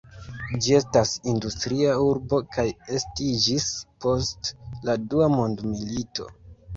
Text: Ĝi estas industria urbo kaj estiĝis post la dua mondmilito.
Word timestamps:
Ĝi 0.67 0.71
estas 0.75 1.09
industria 1.31 1.91
urbo 2.05 2.39
kaj 2.55 2.65
estiĝis 2.99 3.65
post 4.07 4.49
la 4.89 4.97
dua 5.13 5.29
mondmilito. 5.35 6.27